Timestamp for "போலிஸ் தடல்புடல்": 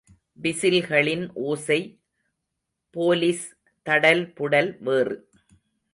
2.95-4.71